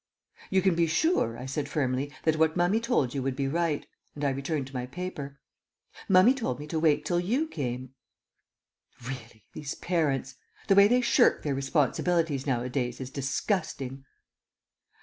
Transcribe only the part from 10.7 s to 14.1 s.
way they shirk their responsibilities nowadays is disgusting.